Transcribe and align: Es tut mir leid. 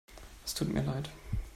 Es 0.43 0.55
tut 0.55 0.73
mir 0.73 0.81
leid. 0.81 1.11